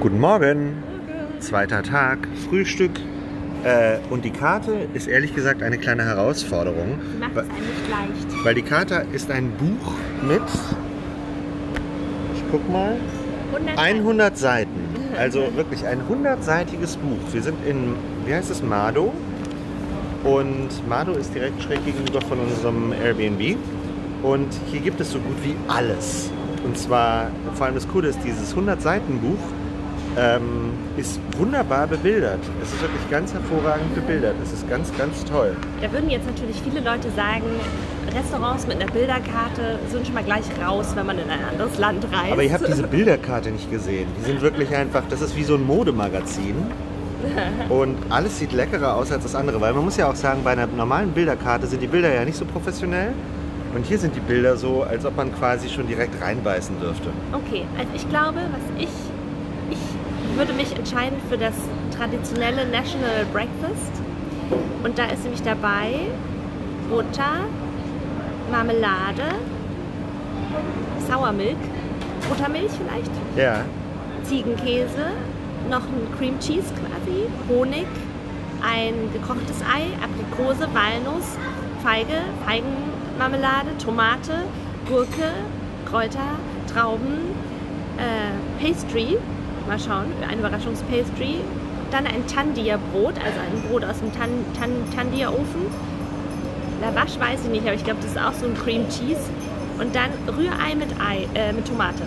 Guten 0.00 0.20
Morgen. 0.20 0.84
Zweiter 1.40 1.82
Tag, 1.82 2.28
Frühstück. 2.48 2.92
Äh, 3.64 3.98
und 4.10 4.24
die 4.24 4.30
Karte 4.30 4.86
ist 4.94 5.08
ehrlich 5.08 5.34
gesagt 5.34 5.64
eine 5.64 5.76
kleine 5.78 6.04
Herausforderung. 6.04 7.00
Macht 7.18 7.32
es 7.32 7.38
einem 7.38 7.50
nicht 7.50 7.90
leicht. 7.90 8.44
Weil 8.44 8.54
die 8.54 8.62
Karte 8.62 9.04
ist 9.12 9.28
ein 9.32 9.50
Buch 9.56 9.94
mit, 10.22 10.42
ich 12.36 12.44
guck 12.52 12.70
mal, 12.70 12.96
100 13.52 13.78
100 13.78 14.38
Seiten. 14.38 14.70
Also 15.16 15.56
wirklich 15.56 15.86
ein 15.86 16.02
100-seitiges 16.10 16.98
Buch. 16.98 17.32
Wir 17.32 17.40
sind 17.42 17.56
in, 17.66 17.94
wie 18.26 18.34
heißt 18.34 18.50
es, 18.50 18.62
Mado. 18.62 19.14
Und 20.26 20.88
Mado 20.88 21.12
ist 21.12 21.32
direkt 21.34 21.62
schräg 21.62 21.84
gegenüber 21.84 22.20
von 22.20 22.40
unserem 22.40 22.92
Airbnb. 22.92 23.56
Und 24.24 24.48
hier 24.72 24.80
gibt 24.80 25.00
es 25.00 25.12
so 25.12 25.20
gut 25.20 25.36
wie 25.44 25.54
alles. 25.68 26.30
Und 26.64 26.76
zwar, 26.76 27.30
vor 27.54 27.66
allem 27.66 27.76
das 27.76 27.86
Coole 27.86 28.08
ist, 28.08 28.18
dieses 28.24 28.56
100-Seiten-Buch 28.56 29.38
ähm, 30.18 30.72
ist 30.96 31.20
wunderbar 31.38 31.86
bebildert. 31.86 32.40
Es 32.60 32.72
ist 32.72 32.82
wirklich 32.82 33.08
ganz 33.08 33.32
hervorragend 33.32 33.94
bebildert. 33.94 34.34
Es 34.42 34.52
ist 34.52 34.68
ganz, 34.68 34.90
ganz 34.98 35.24
toll. 35.24 35.56
Da 35.80 35.92
würden 35.92 36.10
jetzt 36.10 36.26
natürlich 36.26 36.60
viele 36.60 36.80
Leute 36.80 37.08
sagen, 37.12 37.44
Restaurants 38.12 38.66
mit 38.66 38.82
einer 38.82 38.90
Bilderkarte 38.90 39.78
sind 39.92 40.06
schon 40.06 40.14
mal 40.14 40.24
gleich 40.24 40.44
raus, 40.60 40.88
wenn 40.96 41.06
man 41.06 41.18
in 41.18 41.30
ein 41.30 41.44
anderes 41.52 41.78
Land 41.78 42.04
reist. 42.04 42.32
Aber 42.32 42.42
ihr 42.42 42.52
habt 42.52 42.66
diese 42.66 42.86
Bilderkarte 42.88 43.52
nicht 43.52 43.70
gesehen. 43.70 44.08
Die 44.18 44.24
sind 44.24 44.40
wirklich 44.40 44.74
einfach, 44.74 45.04
das 45.08 45.20
ist 45.20 45.36
wie 45.36 45.44
so 45.44 45.54
ein 45.54 45.64
Modemagazin. 45.64 46.56
Und 47.68 47.96
alles 48.10 48.38
sieht 48.38 48.52
leckerer 48.52 48.94
aus 48.94 49.10
als 49.12 49.22
das 49.22 49.34
andere, 49.34 49.60
weil 49.60 49.72
man 49.72 49.84
muss 49.84 49.96
ja 49.96 50.08
auch 50.10 50.14
sagen, 50.14 50.40
bei 50.44 50.52
einer 50.52 50.66
normalen 50.66 51.12
Bilderkarte 51.12 51.66
sind 51.66 51.80
die 51.82 51.86
Bilder 51.86 52.12
ja 52.14 52.24
nicht 52.24 52.36
so 52.36 52.44
professionell. 52.44 53.12
Und 53.74 53.84
hier 53.84 53.98
sind 53.98 54.14
die 54.16 54.20
Bilder 54.20 54.56
so, 54.56 54.84
als 54.84 55.04
ob 55.04 55.16
man 55.16 55.34
quasi 55.34 55.68
schon 55.68 55.86
direkt 55.86 56.20
reinbeißen 56.22 56.80
dürfte. 56.80 57.10
Okay, 57.32 57.64
also 57.78 57.90
ich 57.94 58.08
glaube, 58.08 58.38
was 58.52 58.82
ich. 58.82 58.88
Ich 59.70 60.38
würde 60.38 60.52
mich 60.52 60.76
entscheiden 60.76 61.18
für 61.28 61.36
das 61.36 61.54
traditionelle 61.96 62.66
National 62.66 63.24
Breakfast. 63.32 63.92
Und 64.84 64.98
da 64.98 65.06
ist 65.06 65.22
nämlich 65.24 65.42
dabei 65.42 66.06
Butter, 66.88 67.46
Marmelade, 68.50 69.34
Sauermilk, 71.08 71.56
Buttermilch 72.28 72.70
vielleicht, 72.72 73.10
Ja. 73.36 73.64
Ziegenkäse, 74.24 75.12
noch 75.70 75.82
ein 75.82 76.08
Cream 76.18 76.38
Cheese 76.38 76.72
quasi, 76.74 77.26
Honig, 77.48 77.86
ein 78.62 78.94
gekochtes 79.12 79.60
Ei, 79.62 79.86
Aprikose, 80.02 80.68
Walnuss, 80.72 81.36
Feige, 81.82 82.22
Feigenmarmelade, 82.44 83.76
Tomate, 83.78 84.44
Gurke, 84.88 85.32
Kräuter, 85.88 86.38
Trauben, 86.72 87.18
äh, 87.98 88.62
Pastry, 88.62 89.18
mal 89.66 89.78
schauen, 89.78 90.06
ein 90.28 90.38
Überraschungspastry, 90.38 91.36
dann 91.90 92.06
ein 92.06 92.26
Tandia-Brot, 92.26 93.14
also 93.24 93.38
ein 93.40 93.62
Brot 93.68 93.84
aus 93.84 93.98
dem 93.98 94.12
Tan 94.12 94.30
Tan 94.58 94.70
Tandia-Ofen. 94.94 95.66
Lavash 96.80 97.18
weiß 97.18 97.44
ich 97.44 97.50
nicht, 97.50 97.62
aber 97.62 97.74
ich 97.74 97.84
glaube, 97.84 98.00
das 98.02 98.10
ist 98.10 98.18
auch 98.18 98.32
so 98.32 98.46
ein 98.46 98.54
Cream 98.54 98.88
Cheese. 98.88 99.20
Und 99.78 99.94
dann 99.94 100.10
Rührei 100.26 100.74
mit 100.74 100.88
Ei, 101.00 101.28
äh, 101.34 101.52
mit 101.52 101.66
Tomate. 101.66 102.02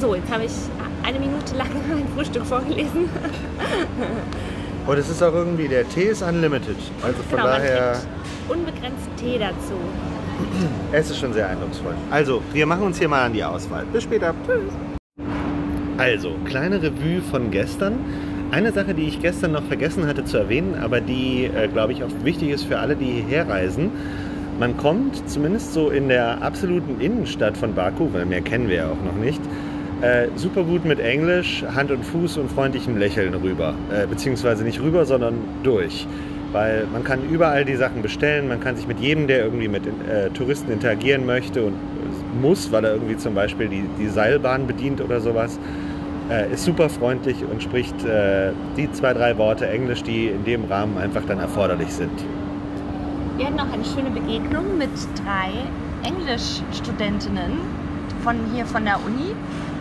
So, 0.00 0.14
jetzt 0.14 0.30
habe 0.30 0.44
ich 0.44 0.52
eine 1.08 1.18
Minute 1.18 1.56
lang 1.56 1.68
mein 1.88 2.06
Frühstück 2.14 2.44
vorgelesen. 2.44 3.08
Und 4.86 4.98
es 4.98 5.08
ist 5.08 5.22
auch 5.22 5.32
irgendwie, 5.32 5.68
der 5.68 5.88
Tee 5.88 6.04
ist 6.04 6.22
unlimited. 6.22 6.76
Also 7.02 7.18
von 7.22 7.38
Genau, 7.38 7.44
daher, 7.44 7.96
unbegrenzt 8.48 9.08
Tee 9.16 9.38
dazu. 9.38 9.74
es 10.92 11.10
ist 11.10 11.18
schon 11.18 11.32
sehr 11.32 11.48
eindrucksvoll. 11.48 11.94
Also, 12.10 12.42
wir 12.52 12.66
machen 12.66 12.82
uns 12.82 12.98
hier 12.98 13.08
mal 13.08 13.24
an 13.24 13.32
die 13.32 13.42
Auswahl. 13.44 13.84
Bis 13.92 14.04
später. 14.04 14.34
Also, 15.96 16.32
kleine 16.44 16.80
Revue 16.82 17.20
von 17.30 17.50
gestern. 17.50 17.98
Eine 18.50 18.72
Sache, 18.72 18.94
die 18.94 19.08
ich 19.08 19.20
gestern 19.20 19.52
noch 19.52 19.64
vergessen 19.64 20.06
hatte 20.06 20.24
zu 20.24 20.38
erwähnen, 20.38 20.74
aber 20.80 21.00
die, 21.02 21.44
äh, 21.54 21.68
glaube 21.68 21.92
ich, 21.92 22.02
auch 22.02 22.08
wichtig 22.22 22.50
ist 22.50 22.64
für 22.64 22.78
alle, 22.78 22.96
die 22.96 23.04
hierher 23.06 23.46
reisen. 23.48 23.90
Man 24.58 24.76
kommt 24.78 25.28
zumindest 25.28 25.74
so 25.74 25.90
in 25.90 26.08
der 26.08 26.40
absoluten 26.42 26.98
Innenstadt 27.00 27.56
von 27.58 27.74
Baku, 27.74 28.08
weil 28.12 28.24
mehr 28.24 28.40
kennen 28.40 28.68
wir 28.68 28.76
ja 28.76 28.86
auch 28.86 29.04
noch 29.04 29.14
nicht, 29.22 29.40
äh, 30.02 30.28
super 30.36 30.62
gut 30.62 30.84
mit 30.84 31.00
Englisch, 31.00 31.64
Hand 31.74 31.90
und 31.90 32.04
Fuß 32.04 32.38
und 32.38 32.50
freundlichem 32.50 32.96
Lächeln 32.96 33.34
rüber. 33.34 33.74
Äh, 33.92 34.06
beziehungsweise 34.06 34.64
nicht 34.64 34.80
rüber, 34.80 35.04
sondern 35.04 35.34
durch. 35.62 36.06
Weil 36.52 36.86
man 36.92 37.04
kann 37.04 37.20
überall 37.28 37.64
die 37.64 37.76
Sachen 37.76 38.00
bestellen, 38.00 38.48
man 38.48 38.60
kann 38.60 38.76
sich 38.76 38.86
mit 38.86 39.00
jedem, 39.00 39.26
der 39.26 39.44
irgendwie 39.44 39.68
mit 39.68 39.86
äh, 39.86 40.30
Touristen 40.30 40.70
interagieren 40.70 41.26
möchte 41.26 41.64
und 41.64 41.74
muss, 42.40 42.70
weil 42.72 42.84
er 42.84 42.92
irgendwie 42.92 43.16
zum 43.16 43.34
Beispiel 43.34 43.68
die, 43.68 43.84
die 43.98 44.08
Seilbahn 44.08 44.66
bedient 44.66 45.00
oder 45.00 45.20
sowas, 45.20 45.58
äh, 46.30 46.52
ist 46.52 46.64
super 46.64 46.88
freundlich 46.88 47.36
und 47.50 47.62
spricht 47.62 48.04
äh, 48.04 48.52
die 48.76 48.90
zwei, 48.92 49.12
drei 49.12 49.36
Worte 49.36 49.66
Englisch, 49.66 50.02
die 50.02 50.28
in 50.28 50.44
dem 50.44 50.64
Rahmen 50.64 50.96
einfach 50.98 51.22
dann 51.26 51.38
erforderlich 51.38 51.90
sind. 51.90 52.24
Wir 53.36 53.46
hatten 53.46 53.60
auch 53.60 53.72
eine 53.72 53.84
schöne 53.84 54.10
Begegnung 54.10 54.78
mit 54.78 54.90
drei 55.24 55.50
Englischstudentinnen 56.06 57.52
von 58.22 58.36
hier 58.52 58.66
von 58.66 58.84
der 58.84 58.96
Uni, 59.04 59.32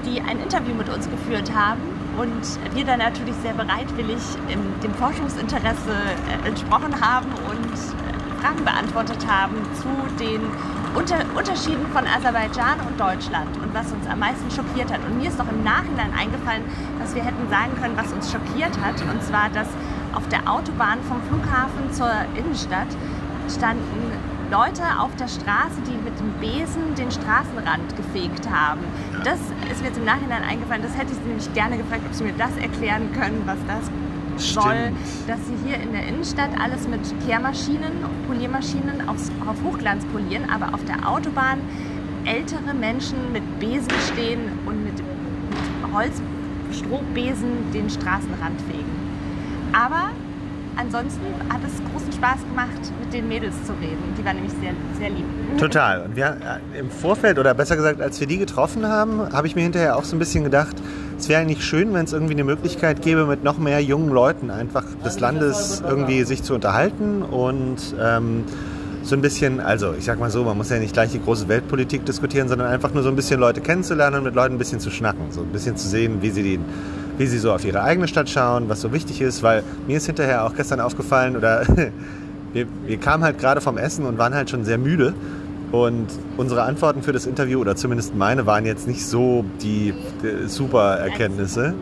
die 0.07 0.21
ein 0.21 0.39
Interview 0.39 0.73
mit 0.73 0.89
uns 0.89 1.09
geführt 1.09 1.51
haben 1.53 1.81
und 2.17 2.75
wir 2.75 2.85
dann 2.85 2.99
natürlich 2.99 3.35
sehr 3.41 3.53
bereitwillig 3.53 4.19
dem 4.83 4.93
Forschungsinteresse 4.95 5.91
äh, 5.91 6.47
entsprochen 6.47 6.99
haben 7.01 7.27
und 7.49 7.73
äh, 7.73 8.41
Fragen 8.41 8.63
beantwortet 8.63 9.25
haben 9.27 9.55
zu 9.75 9.89
den 10.23 10.41
Unter 10.95 11.17
Unterschieden 11.35 11.85
von 11.93 12.05
Aserbaidschan 12.07 12.79
und 12.87 12.99
Deutschland 12.99 13.55
und 13.61 13.73
was 13.73 13.91
uns 13.91 14.07
am 14.07 14.19
meisten 14.19 14.49
schockiert 14.49 14.91
hat. 14.91 14.99
Und 15.05 15.17
mir 15.17 15.29
ist 15.29 15.37
noch 15.37 15.49
im 15.49 15.63
Nachhinein 15.63 16.11
eingefallen, 16.17 16.63
dass 16.99 17.13
wir 17.13 17.23
hätten 17.23 17.49
sagen 17.49 17.73
können, 17.81 17.97
was 17.97 18.11
uns 18.13 18.31
schockiert 18.31 18.73
hat. 18.81 19.01
Und 19.01 19.21
zwar, 19.21 19.49
dass 19.49 19.67
auf 20.15 20.27
der 20.29 20.49
Autobahn 20.49 20.99
vom 21.07 21.21
Flughafen 21.29 21.91
zur 21.91 22.09
Innenstadt 22.35 22.87
standen 23.49 24.11
Leute 24.49 24.81
auf 24.97 25.13
der 25.17 25.27
Straße, 25.27 25.81
die 25.85 25.97
mit 25.97 26.17
dem 26.19 26.31
Besen 26.39 26.95
den 26.95 27.11
Straßenrand 27.11 27.97
gefegt 27.97 28.49
haben. 28.49 28.79
Das 29.23 29.39
ist 29.71 29.81
mir 29.81 29.87
jetzt 29.87 29.97
im 29.97 30.05
Nachhinein 30.05 30.43
eingefallen. 30.43 30.81
Das 30.81 30.95
hätte 30.97 31.11
ich 31.11 31.17
sie 31.17 31.27
nämlich 31.27 31.53
gerne 31.53 31.77
gefragt, 31.77 32.01
ob 32.05 32.13
sie 32.13 32.23
mir 32.23 32.33
das 32.37 32.55
erklären 32.57 33.11
können, 33.13 33.41
was 33.45 33.57
das 33.67 34.53
soll. 34.53 34.63
Stimmt. 34.63 34.97
Dass 35.27 35.39
sie 35.47 35.55
hier 35.65 35.77
in 35.81 35.91
der 35.91 36.07
Innenstadt 36.07 36.51
alles 36.59 36.87
mit 36.87 37.01
Kehrmaschinen 37.25 37.91
Poliermaschinen 38.27 39.07
aufs, 39.09 39.31
auf 39.47 39.55
Hochglanz 39.63 40.05
polieren, 40.05 40.49
aber 40.49 40.73
auf 40.73 40.83
der 40.85 41.09
Autobahn 41.09 41.59
ältere 42.25 42.73
Menschen 42.73 43.31
mit 43.31 43.59
Besen 43.59 43.91
stehen 44.13 44.51
und 44.65 44.83
mit, 44.83 44.97
mit 44.97 45.93
Holzstrohbesen 45.93 47.71
den 47.73 47.89
Straßenrand 47.89 48.61
fegen. 48.61 48.91
Aber 49.73 50.09
ansonsten 50.77 51.25
hat 51.49 51.61
es 51.65 51.91
großen 51.91 52.11
Spaß 52.11 52.39
gemacht, 52.47 52.93
mit 52.99 53.13
den 53.13 53.27
Mädels 53.27 53.55
zu 53.65 53.73
reden. 53.73 53.97
Die 54.17 54.23
waren 54.23 54.35
nämlich 54.35 54.53
sehr, 54.53 54.73
sehr 54.99 55.09
lieb. 55.09 55.25
Total. 55.57 56.01
Und 56.01 56.15
wir 56.15 56.37
äh, 56.73 56.79
im 56.79 56.89
Vorfeld, 56.89 57.39
oder 57.39 57.53
besser 57.53 57.75
gesagt, 57.75 58.01
als 58.01 58.19
wir 58.19 58.27
die 58.27 58.37
getroffen 58.37 58.87
haben, 58.87 59.33
habe 59.33 59.47
ich 59.47 59.55
mir 59.55 59.63
hinterher 59.63 59.97
auch 59.97 60.03
so 60.03 60.15
ein 60.15 60.19
bisschen 60.19 60.43
gedacht, 60.43 60.75
es 61.17 61.29
wäre 61.29 61.41
eigentlich 61.41 61.63
schön, 61.63 61.93
wenn 61.93 62.05
es 62.05 62.13
irgendwie 62.13 62.33
eine 62.33 62.43
Möglichkeit 62.43 63.01
gäbe, 63.01 63.25
mit 63.25 63.43
noch 63.43 63.57
mehr 63.57 63.81
jungen 63.81 64.09
Leuten 64.09 64.51
einfach 64.51 64.85
des 65.03 65.19
Landes 65.19 65.81
irgendwie 65.85 66.23
sich 66.23 66.43
zu 66.43 66.53
unterhalten 66.53 67.23
und 67.23 67.95
ähm, 67.99 68.43
so 69.07 69.15
ein 69.15 69.21
bisschen, 69.21 69.59
also 69.59 69.93
ich 69.97 70.05
sag 70.05 70.19
mal 70.19 70.29
so, 70.29 70.43
man 70.43 70.57
muss 70.57 70.69
ja 70.69 70.77
nicht 70.79 70.93
gleich 70.93 71.11
die 71.11 71.21
große 71.21 71.47
Weltpolitik 71.47 72.05
diskutieren, 72.05 72.49
sondern 72.49 72.67
einfach 72.67 72.93
nur 72.93 73.03
so 73.03 73.09
ein 73.09 73.15
bisschen 73.15 73.39
Leute 73.39 73.61
kennenzulernen 73.61 74.17
und 74.17 74.23
mit 74.25 74.35
Leuten 74.35 74.55
ein 74.55 74.57
bisschen 74.57 74.79
zu 74.79 74.91
schnacken, 74.91 75.31
so 75.31 75.41
ein 75.41 75.47
bisschen 75.47 75.77
zu 75.77 75.87
sehen, 75.87 76.21
wie 76.21 76.29
sie 76.29 76.43
die, 76.43 76.59
wie 77.17 77.25
sie 77.25 77.39
so 77.39 77.51
auf 77.51 77.65
ihre 77.65 77.81
eigene 77.81 78.07
Stadt 78.07 78.29
schauen, 78.29 78.69
was 78.69 78.81
so 78.81 78.93
wichtig 78.93 79.21
ist, 79.21 79.43
weil 79.43 79.63
mir 79.87 79.97
ist 79.97 80.05
hinterher 80.05 80.45
auch 80.45 80.55
gestern 80.55 80.79
aufgefallen 80.79 81.35
oder 81.35 81.63
wir, 82.53 82.67
wir 82.85 82.97
kamen 82.97 83.23
halt 83.23 83.39
gerade 83.39 83.61
vom 83.61 83.77
Essen 83.77 84.05
und 84.05 84.17
waren 84.17 84.33
halt 84.33 84.49
schon 84.49 84.63
sehr 84.63 84.77
müde 84.77 85.13
und 85.71 86.07
unsere 86.37 86.63
Antworten 86.63 87.01
für 87.01 87.11
das 87.11 87.25
Interview 87.25 87.59
oder 87.59 87.75
zumindest 87.75 88.15
meine 88.15 88.45
waren 88.45 88.65
jetzt 88.65 88.87
nicht 88.87 89.05
so 89.05 89.43
die, 89.61 89.93
die 90.23 90.47
super 90.47 90.97
Erkenntnisse. 90.97 91.73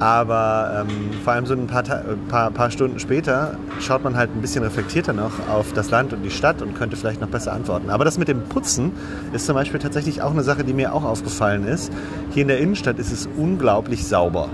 Aber 0.00 0.86
ähm, 0.88 1.10
vor 1.22 1.34
allem 1.34 1.44
so 1.44 1.52
ein 1.52 1.66
paar, 1.66 1.84
Ta- 1.84 2.02
paar, 2.28 2.50
paar 2.50 2.70
Stunden 2.70 2.98
später 2.98 3.58
schaut 3.80 4.02
man 4.02 4.16
halt 4.16 4.34
ein 4.34 4.40
bisschen 4.40 4.64
reflektierter 4.64 5.12
noch 5.12 5.32
auf 5.50 5.74
das 5.74 5.90
Land 5.90 6.14
und 6.14 6.22
die 6.22 6.30
Stadt 6.30 6.62
und 6.62 6.74
könnte 6.74 6.96
vielleicht 6.96 7.20
noch 7.20 7.28
besser 7.28 7.52
antworten. 7.52 7.90
Aber 7.90 8.06
das 8.06 8.16
mit 8.16 8.26
dem 8.26 8.40
Putzen 8.44 8.92
ist 9.34 9.44
zum 9.44 9.54
Beispiel 9.54 9.78
tatsächlich 9.78 10.22
auch 10.22 10.30
eine 10.30 10.42
Sache, 10.42 10.64
die 10.64 10.72
mir 10.72 10.94
auch 10.94 11.04
aufgefallen 11.04 11.64
ist. 11.66 11.92
Hier 12.30 12.42
in 12.42 12.48
der 12.48 12.60
Innenstadt 12.60 12.98
ist 12.98 13.12
es 13.12 13.28
unglaublich 13.36 14.06
sauber. 14.06 14.48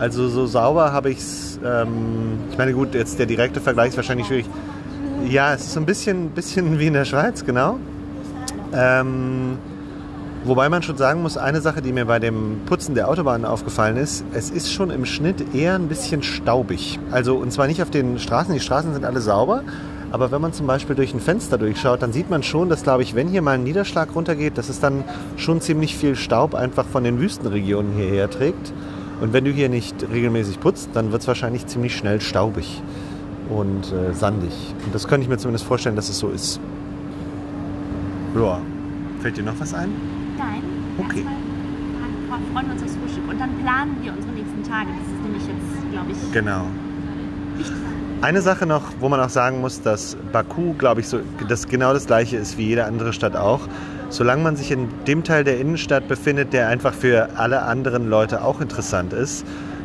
Also 0.00 0.28
so 0.28 0.46
sauber 0.46 0.92
habe 0.92 1.10
ich 1.10 1.18
es, 1.18 1.60
ähm, 1.64 2.38
ich 2.50 2.58
meine 2.58 2.72
gut, 2.72 2.94
jetzt 2.94 3.20
der 3.20 3.26
direkte 3.26 3.60
Vergleich 3.60 3.90
ist 3.90 3.96
wahrscheinlich 3.96 4.26
schwierig. 4.26 4.46
Ja, 5.28 5.54
es 5.54 5.60
ist 5.60 5.74
so 5.74 5.80
ein 5.80 5.86
bisschen, 5.86 6.30
bisschen 6.30 6.80
wie 6.80 6.88
in 6.88 6.94
der 6.94 7.04
Schweiz, 7.04 7.44
genau. 7.44 7.78
Ähm, 8.72 9.58
Wobei 10.48 10.70
man 10.70 10.82
schon 10.82 10.96
sagen 10.96 11.20
muss, 11.20 11.36
eine 11.36 11.60
Sache, 11.60 11.82
die 11.82 11.92
mir 11.92 12.06
bei 12.06 12.18
dem 12.18 12.62
Putzen 12.64 12.94
der 12.94 13.10
Autobahn 13.10 13.44
aufgefallen 13.44 13.98
ist, 13.98 14.24
es 14.32 14.48
ist 14.48 14.72
schon 14.72 14.88
im 14.88 15.04
Schnitt 15.04 15.54
eher 15.54 15.74
ein 15.74 15.88
bisschen 15.88 16.22
staubig. 16.22 16.98
Also 17.10 17.36
und 17.36 17.52
zwar 17.52 17.66
nicht 17.66 17.82
auf 17.82 17.90
den 17.90 18.18
Straßen, 18.18 18.54
die 18.54 18.60
Straßen 18.60 18.94
sind 18.94 19.04
alle 19.04 19.20
sauber, 19.20 19.62
Aber 20.10 20.30
wenn 20.32 20.40
man 20.40 20.52
zum 20.52 20.66
Beispiel 20.66 20.96
durch 20.96 21.12
ein 21.12 21.20
Fenster 21.20 21.58
durchschaut, 21.58 22.00
dann 22.00 22.12
sieht 22.12 22.30
man 22.30 22.42
schon, 22.42 22.68
dass, 22.70 22.82
glaube 22.82 23.02
ich, 23.02 23.14
wenn 23.14 23.28
hier 23.28 23.42
mal 23.42 23.52
ein 23.52 23.62
Niederschlag 23.62 24.14
runtergeht, 24.14 24.56
dass 24.56 24.70
es 24.70 24.80
dann 24.80 25.04
schon 25.36 25.60
ziemlich 25.60 25.96
viel 25.96 26.16
Staub 26.16 26.54
einfach 26.54 26.86
von 26.86 27.04
den 27.04 27.20
Wüstenregionen 27.20 27.92
hierher 27.92 28.30
trägt. 28.30 28.72
Und 29.20 29.32
wenn 29.32 29.44
du 29.44 29.50
hier 29.50 29.68
nicht 29.68 29.96
regelmäßig 30.10 30.60
putzt, 30.60 30.90
dann 30.94 31.12
wird 31.12 31.22
es 31.22 31.28
wahrscheinlich 31.28 31.66
ziemlich 31.66 31.94
schnell 31.94 32.20
staubig 32.20 32.82
und 33.50 33.92
äh, 33.92 34.14
sandig. 34.14 34.52
Und 34.86 34.94
das 34.94 35.08
könnte 35.08 35.24
ich 35.24 35.28
mir 35.28 35.36
zumindest 35.36 35.66
vorstellen, 35.66 35.96
dass 35.96 36.08
es 36.08 36.18
so 36.18 36.28
ist. 36.28 36.58
Ja. 38.34 38.60
Fällt 39.20 39.36
dir 39.36 39.42
noch 39.42 39.58
was 39.58 39.74
ein? 39.74 40.17
Okay. 40.98 41.24
Erstmal 41.24 42.40
freuen 42.52 42.66
wir 42.66 42.72
uns 42.74 42.82
aufs 42.82 42.96
Frühstück 42.96 43.28
und 43.28 43.40
dann 43.40 43.50
planen 43.62 43.96
wir 44.02 44.12
unsere 44.12 44.32
nächsten 44.32 44.62
Tage. 44.62 44.88
Das 44.98 45.14
ist 45.14 45.22
nämlich 45.22 45.42
jetzt, 45.46 45.92
glaube 45.92 46.10
ich, 46.12 46.32
Genau. 46.32 46.66
wichtig. 47.56 47.76
Eine 48.20 48.42
Sache 48.42 48.66
noch, 48.66 48.82
wo 48.98 49.08
man 49.08 49.20
auch 49.20 49.28
sagen 49.28 49.60
muss, 49.60 49.80
dass 49.80 50.16
Baku, 50.32 50.74
glaube 50.74 51.00
ich, 51.00 51.08
so, 51.08 51.20
das 51.48 51.68
genau 51.68 51.92
das 51.92 52.06
gleiche 52.06 52.36
ist 52.36 52.58
wie 52.58 52.66
jede 52.66 52.84
andere 52.84 53.12
Stadt 53.12 53.36
auch. 53.36 53.60
Solange 54.10 54.42
man 54.42 54.56
sich 54.56 54.72
in 54.72 54.88
dem 55.06 55.22
Teil 55.22 55.44
der 55.44 55.60
Innenstadt 55.60 56.08
befindet, 56.08 56.52
der 56.52 56.66
einfach 56.68 56.92
für 56.94 57.28
alle 57.36 57.62
anderen 57.62 58.08
Leute 58.08 58.42
auch 58.42 58.60
interessant 58.60 59.12
ist, 59.12 59.44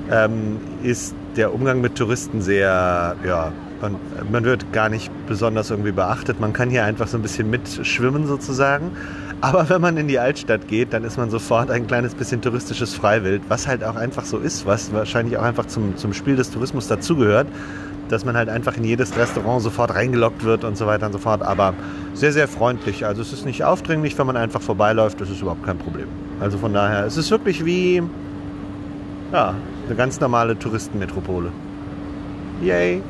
ähm, 0.10 0.58
ist 0.82 1.14
der 1.36 1.54
Umgang 1.54 1.82
mit 1.82 1.96
Touristen 1.96 2.42
sehr, 2.42 3.16
ja, 3.24 3.52
man, 3.82 3.98
man 4.32 4.44
wird 4.46 4.72
gar 4.74 4.90
nicht 4.90 5.12
besonders 5.28 5.70
irgendwie 5.70 5.92
beachtet. 5.92 6.40
Man 6.40 6.54
kann 6.54 6.70
hier 6.72 6.86
einfach 6.86 7.08
so 7.08 7.18
ein 7.18 7.22
bisschen 7.22 7.50
mitschwimmen 7.52 8.26
sozusagen. 8.26 8.92
Aber 9.44 9.68
wenn 9.68 9.82
man 9.82 9.98
in 9.98 10.08
die 10.08 10.20
Altstadt 10.20 10.70
geht, 10.70 10.94
dann 10.94 11.04
ist 11.04 11.18
man 11.18 11.30
sofort 11.30 11.70
ein 11.70 11.86
kleines 11.86 12.16
bisschen 12.16 12.42
touristisches 12.42 12.96
Freiwild, 12.96 13.42
was 13.50 13.68
halt 13.68 13.84
auch 13.84 13.98
einfach 13.98 14.24
so 14.24 14.38
ist, 14.38 14.66
was 14.66 14.94
wahrscheinlich 14.94 15.38
auch 15.38 15.44
einfach 15.44 15.66
zum, 15.66 15.98
zum 15.98 16.14
Spiel 16.14 16.38
des 16.38 16.50
Tourismus 16.50 16.88
dazugehört, 16.88 17.48
dass 18.08 18.24
man 18.24 18.38
halt 18.38 18.48
einfach 18.48 18.78
in 18.78 18.86
jedes 18.86 19.18
Restaurant 19.18 19.62
sofort 19.62 19.94
reingelockt 19.96 20.46
wird 20.46 20.64
und 20.64 20.78
so 20.78 20.88
weiter 20.88 21.08
und 21.08 21.12
so 21.12 21.20
fort. 21.20 21.42
Aber 21.42 21.74
sehr, 22.14 22.32
sehr 22.32 22.48
freundlich. 22.48 23.06
Also 23.06 23.22
es 23.22 23.34
ist 23.34 23.46
nicht 23.46 23.66
aufdringlich, 23.66 24.18
wenn 24.18 24.28
man 24.28 24.38
einfach 24.38 24.62
vorbeiläuft, 24.62 25.20
das 25.20 25.30
ist 25.30 25.42
überhaupt 25.42 25.66
kein 25.66 25.78
Problem. 25.78 26.08
Also 26.40 26.58
von 26.58 26.72
daher, 26.72 27.06
es 27.06 27.18
ist 27.18 27.30
wirklich 27.30 27.66
wie 27.66 28.02
ja, 29.34 29.56
eine 29.88 29.96
ganz 29.98 30.22
normale 30.22 30.58
Touristenmetropole. 30.58 31.52
Yay! 32.62 33.02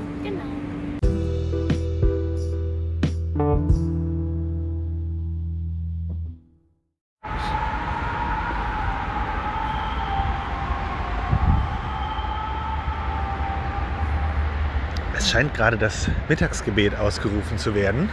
Scheint 15.33 15.55
gerade 15.55 15.77
das 15.77 16.09
Mittagsgebet 16.29 16.95
ausgerufen 16.95 17.57
zu 17.57 17.73
werden. 17.73 18.07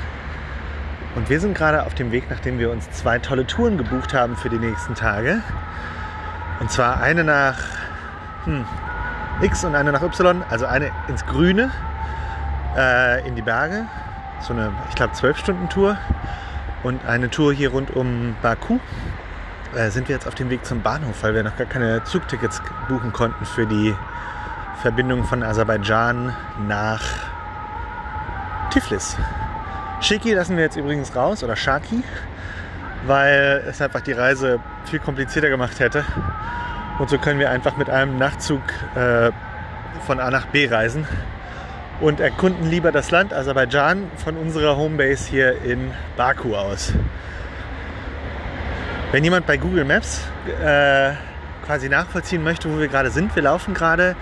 Und 1.16 1.28
wir 1.28 1.38
sind 1.38 1.54
gerade 1.54 1.84
auf 1.84 1.94
dem 1.94 2.12
Weg, 2.12 2.30
nachdem 2.30 2.58
wir 2.58 2.70
uns 2.70 2.90
zwei 2.92 3.18
tolle 3.18 3.46
Touren 3.46 3.76
gebucht 3.76 4.14
haben 4.14 4.36
für 4.36 4.48
die 4.48 4.56
nächsten 4.56 4.94
Tage. 4.94 5.42
Und 6.60 6.70
zwar 6.70 7.02
eine 7.02 7.22
nach 7.22 7.58
hm, 8.44 8.64
X 9.42 9.64
und 9.64 9.74
eine 9.74 9.92
nach 9.92 10.00
Y, 10.00 10.42
also 10.48 10.64
eine 10.64 10.92
ins 11.08 11.26
Grüne, 11.26 11.70
äh, 12.74 13.28
in 13.28 13.36
die 13.36 13.42
Berge. 13.42 13.84
So 14.40 14.54
eine, 14.54 14.72
ich 14.88 14.94
glaube, 14.94 15.12
12-Stunden-Tour. 15.12 15.98
Und 16.84 17.04
eine 17.04 17.28
Tour 17.28 17.52
hier 17.52 17.72
rund 17.72 17.94
um 17.94 18.34
Baku. 18.40 18.78
Äh, 19.76 19.90
sind 19.90 20.08
wir 20.08 20.14
jetzt 20.14 20.26
auf 20.26 20.36
dem 20.36 20.48
Weg 20.48 20.64
zum 20.64 20.80
Bahnhof, 20.80 21.22
weil 21.22 21.34
wir 21.34 21.42
noch 21.42 21.58
gar 21.58 21.66
keine 21.66 22.02
Zugtickets 22.04 22.62
buchen 22.88 23.12
konnten 23.12 23.44
für 23.44 23.66
die 23.66 23.94
Verbindung 24.82 25.24
von 25.24 25.42
Aserbaidschan 25.42 26.34
nach 26.66 27.02
Tiflis. 28.70 29.14
Shiki 30.00 30.32
lassen 30.32 30.56
wir 30.56 30.64
jetzt 30.64 30.76
übrigens 30.76 31.14
raus, 31.14 31.44
oder 31.44 31.54
Shaki, 31.54 32.02
weil 33.06 33.62
es 33.68 33.82
einfach 33.82 34.00
die 34.00 34.12
Reise 34.12 34.58
viel 34.86 34.98
komplizierter 34.98 35.50
gemacht 35.50 35.80
hätte. 35.80 36.02
Und 36.98 37.10
so 37.10 37.18
können 37.18 37.38
wir 37.38 37.50
einfach 37.50 37.76
mit 37.76 37.90
einem 37.90 38.16
Nachtzug 38.16 38.62
äh, 38.94 39.30
von 40.06 40.18
A 40.18 40.30
nach 40.30 40.46
B 40.46 40.66
reisen 40.66 41.06
und 42.00 42.20
erkunden 42.20 42.70
lieber 42.70 42.90
das 42.90 43.10
Land 43.10 43.34
Aserbaidschan 43.34 44.10
von 44.16 44.38
unserer 44.38 44.78
Homebase 44.78 45.28
hier 45.28 45.62
in 45.62 45.90
Baku 46.16 46.56
aus. 46.56 46.94
Wenn 49.12 49.24
jemand 49.24 49.46
bei 49.46 49.58
Google 49.58 49.84
Maps 49.84 50.22
äh, 50.64 51.10
quasi 51.66 51.90
nachvollziehen 51.90 52.42
möchte, 52.42 52.72
wo 52.72 52.78
wir 52.78 52.88
gerade 52.88 53.10
sind, 53.10 53.36
wir 53.36 53.42
laufen 53.42 53.74
gerade 53.74 54.16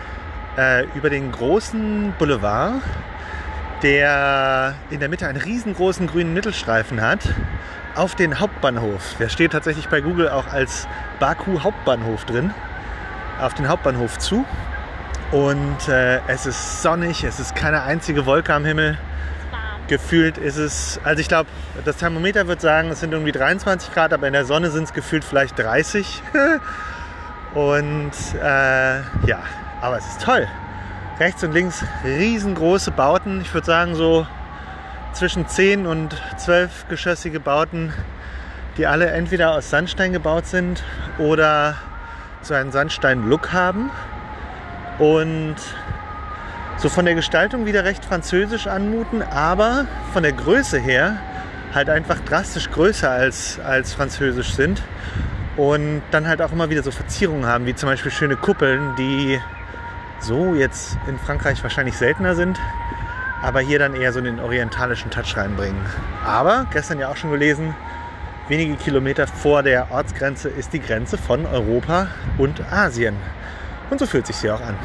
äh, 0.59 0.85
über 0.95 1.09
den 1.09 1.31
großen 1.31 2.13
Boulevard, 2.19 2.83
der 3.83 4.75
in 4.91 4.99
der 4.99 5.09
Mitte 5.09 5.29
einen 5.29 5.41
riesengroßen 5.41 6.09
grünen 6.09 6.35
Mittelstreifen 6.35 7.01
hat, 7.01 7.21
auf 7.95 8.17
den 8.17 8.41
Hauptbahnhof. 8.41 9.15
Der 9.19 9.29
steht 9.29 9.53
tatsächlich 9.53 9.89
bei 9.89 10.01
Google 10.01 10.29
auch 10.29 10.49
als 10.49 10.89
Baku 11.21 11.61
Hauptbahnhof 11.61 12.25
drin, 12.25 12.53
auf 13.41 13.55
den 13.55 13.69
Hauptbahnhof 13.69 14.19
zu. 14.19 14.45
Und 15.31 15.89
äh, 15.89 16.21
es 16.27 16.47
ist 16.47 16.83
sonnig, 16.83 17.23
es 17.23 17.39
ist 17.39 17.55
keine 17.55 17.83
einzige 17.83 18.27
Wolke 18.27 18.53
am 18.53 18.65
Himmel. 18.65 18.99
Gefühlt 19.87 20.39
ist 20.39 20.57
es, 20.57 21.01
also 21.05 21.21
ich 21.21 21.29
glaube, 21.29 21.49
das 21.85 21.97
Thermometer 21.97 22.47
wird 22.47 22.61
sagen, 22.61 22.91
es 22.91 23.01
sind 23.01 23.13
irgendwie 23.13 23.33
23 23.33 23.93
Grad, 23.95 24.13
aber 24.13 24.27
in 24.27 24.33
der 24.33 24.45
Sonne 24.45 24.71
sind 24.71 24.85
es 24.85 24.93
gefühlt 24.93 25.25
vielleicht 25.25 25.59
30. 25.59 26.23
Und 27.55 28.13
äh, 28.43 29.01
ja, 29.27 29.43
aber 29.81 29.99
es 29.99 30.07
ist 30.07 30.23
toll. 30.23 30.47
Rechts 31.19 31.43
und 31.43 31.53
links 31.53 31.85
riesengroße 32.05 32.91
Bauten. 32.91 33.41
Ich 33.41 33.53
würde 33.53 33.67
sagen 33.67 33.95
so 33.95 34.27
zwischen 35.13 35.47
10 35.47 35.87
und 35.87 36.21
12 36.37 36.89
geschossige 36.89 37.41
Bauten, 37.41 37.93
die 38.77 38.87
alle 38.87 39.07
entweder 39.07 39.53
aus 39.53 39.71
Sandstein 39.71 40.13
gebaut 40.13 40.47
sind 40.47 40.83
oder 41.19 41.75
so 42.43 42.55
einen 42.55 42.71
Sandstein-Look 42.71 43.53
haben. 43.53 43.91
Und 44.99 45.57
so 46.77 46.89
von 46.89 47.05
der 47.05 47.15
Gestaltung 47.15 47.67
wieder 47.67 47.85
recht 47.85 48.05
französisch 48.05 48.67
anmuten, 48.67 49.23
aber 49.23 49.87
von 50.13 50.23
der 50.23 50.33
Größe 50.33 50.79
her 50.79 51.17
halt 51.75 51.91
einfach 51.91 52.21
drastisch 52.21 52.71
größer 52.71 53.11
als, 53.11 53.59
als 53.61 53.93
französisch 53.93 54.55
sind. 54.55 54.83
Und 55.57 56.03
dann 56.13 56.29
halt 56.29 56.41
auch 56.41 56.53
immer 56.53 56.71
wieder 56.71 56.85
so 56.85 56.93
Verzierungen 56.93 57.47
haben, 57.47 57.67
wie 57.67 57.75
zum 57.75 57.89
Beispiel 57.89 58.13
schöne 58.13 58.37
Kuppeln, 58.37 58.95
die 58.97 59.41
so 60.21 60.55
jetzt 60.55 60.99
in 61.07 61.19
Frankreich 61.19 61.63
wahrscheinlich 61.63 61.97
seltener 61.97 62.35
sind, 62.35 62.61
aber 63.43 63.61
hier 63.61 63.79
dann 63.79 63.95
eher 63.95 64.13
so 64.13 64.21
den 64.21 64.41
orientalischen 64.41 65.11
Touch 65.11 65.37
reinbringen. 65.37 65.81
Aber 66.25 66.67
gestern 66.73 66.99
ja 66.99 67.09
auch 67.09 67.17
schon 67.17 67.31
gelesen, 67.31 67.75
wenige 68.49 68.75
Kilometer 68.75 69.27
vor 69.27 69.63
der 69.63 69.91
Ortsgrenze 69.91 70.49
ist 70.49 70.73
die 70.73 70.81
Grenze 70.81 71.19
von 71.19 71.47
Europa 71.47 72.09
und 72.37 72.61
Asien. 72.73 73.17
Und 73.91 73.99
so 74.01 74.07
fühlt 74.07 74.27
sich 74.27 74.37
sie 74.37 74.51
auch 74.51 74.61
an. 74.61 74.77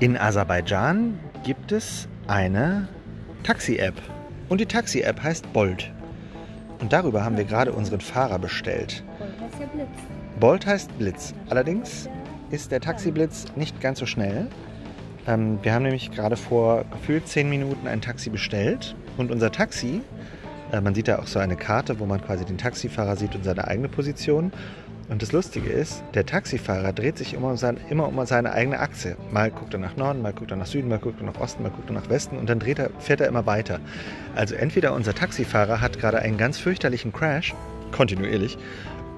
In 0.00 0.16
Aserbaidschan 0.16 1.18
gibt 1.44 1.72
es 1.72 2.08
eine 2.26 2.88
Taxi-App. 3.42 3.94
Und 4.48 4.58
die 4.60 4.66
Taxi-App 4.66 5.22
heißt 5.22 5.52
Bolt. 5.52 5.92
Und 6.80 6.92
darüber 6.92 7.24
haben 7.24 7.36
wir 7.36 7.44
gerade 7.44 7.72
unseren 7.72 8.00
Fahrer 8.00 8.38
bestellt. 8.38 9.04
Bolt 10.38 10.66
heißt 10.66 10.96
Blitz. 10.98 11.34
Allerdings 11.50 12.08
ist 12.50 12.72
der 12.72 12.80
Taxi-Blitz 12.80 13.46
nicht 13.56 13.80
ganz 13.80 13.98
so 13.98 14.06
schnell. 14.06 14.48
Ähm, 15.26 15.58
wir 15.62 15.74
haben 15.74 15.82
nämlich 15.82 16.10
gerade 16.10 16.36
vor 16.36 16.84
gefühlt 16.90 17.28
10 17.28 17.50
Minuten 17.50 17.86
ein 17.86 18.00
Taxi 18.00 18.30
bestellt. 18.30 18.96
Und 19.18 19.30
unser 19.30 19.52
Taxi, 19.52 20.00
äh, 20.72 20.80
man 20.80 20.94
sieht 20.94 21.08
da 21.08 21.18
auch 21.18 21.26
so 21.26 21.38
eine 21.38 21.56
Karte, 21.56 22.00
wo 22.00 22.06
man 22.06 22.22
quasi 22.22 22.44
den 22.44 22.56
Taxifahrer 22.56 23.16
sieht 23.16 23.34
und 23.34 23.44
seine 23.44 23.68
eigene 23.68 23.88
Position. 23.88 24.52
Und 25.10 25.22
das 25.22 25.32
Lustige 25.32 25.68
ist, 25.68 26.04
der 26.14 26.24
Taxifahrer 26.24 26.92
dreht 26.92 27.18
sich 27.18 27.34
immer 27.34 27.48
um, 27.48 27.56
sein, 27.56 27.78
immer 27.90 28.06
um 28.06 28.24
seine 28.26 28.52
eigene 28.52 28.78
Achse. 28.78 29.16
Mal 29.32 29.50
guckt 29.50 29.74
er 29.74 29.80
nach 29.80 29.96
Norden, 29.96 30.22
mal 30.22 30.32
guckt 30.32 30.52
er 30.52 30.56
nach 30.56 30.66
Süden, 30.66 30.88
mal 30.88 31.00
guckt 31.00 31.20
er 31.20 31.26
nach 31.26 31.40
Osten, 31.40 31.64
mal 31.64 31.70
guckt 31.70 31.90
er 31.90 31.94
nach 31.94 32.08
Westen 32.08 32.38
und 32.38 32.48
dann 32.48 32.60
er, 32.60 32.90
fährt 33.00 33.20
er 33.20 33.26
immer 33.26 33.44
weiter. 33.44 33.80
Also 34.36 34.54
entweder 34.54 34.94
unser 34.94 35.12
Taxifahrer 35.12 35.80
hat 35.80 35.98
gerade 35.98 36.20
einen 36.20 36.38
ganz 36.38 36.58
fürchterlichen 36.58 37.12
Crash, 37.12 37.54
kontinuierlich, 37.90 38.56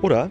oder 0.01 0.31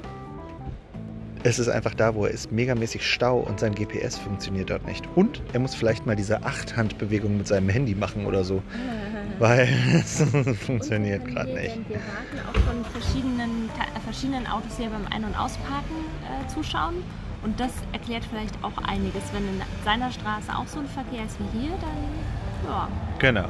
es 1.44 1.60
ist 1.60 1.70
einfach 1.70 1.94
da, 1.96 2.14
wo 2.16 2.26
er 2.26 2.32
ist, 2.32 2.52
megamäßig 2.52 3.06
Stau 3.06 3.40
und 3.40 3.60
sein 3.60 3.74
GPS 3.74 4.18
funktioniert 4.18 4.70
dort 4.70 4.86
nicht. 4.86 5.08
Und 5.16 5.42
er 5.54 5.60
muss 5.60 5.74
vielleicht 5.76 6.06
mal 6.06 6.16
diese 6.16 6.44
Acht-Hand-Bewegung 6.44 7.38
mit 7.38 7.48
seinem 7.48 7.70
Handy 7.70 7.96
machen 7.96 8.26
oder 8.26 8.44
so, 8.44 8.62
weil 9.40 9.68
es 9.96 10.24
funktioniert 10.66 11.26
gerade 11.26 11.54
nicht. 11.54 11.78
Wir 11.90 11.98
warten, 11.98 12.48
auch 12.48 12.60
von 12.62 12.86
verschiedenen, 12.86 13.70
verschiedenen 14.06 14.46
Autos 14.48 14.78
hier 14.78 14.90
beim 14.90 15.06
Ein- 15.12 15.26
und 15.26 15.36
Ausparken 15.40 15.96
äh, 16.24 16.48
zuschauen. 16.48 16.96
Und 17.44 17.60
das 17.60 17.72
erklärt 17.92 18.24
vielleicht 18.30 18.56
auch 18.64 18.78
einiges. 18.88 19.24
Wenn 19.34 19.42
in 19.44 19.62
seiner 19.84 20.12
Straße 20.12 20.56
auch 20.56 20.68
so 20.68 20.80
ein 20.80 20.86
Verkehr 20.88 21.26
ist 21.26 21.38
wie 21.40 21.60
hier, 21.60 21.72
dann 21.72 22.70
ja, 22.70 22.88
Genau, 23.18 23.48